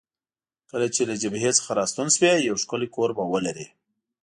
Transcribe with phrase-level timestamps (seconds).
[0.69, 3.67] کله چې له جبهې څخه راستون شوې، یو ښکلی کور به ولرې.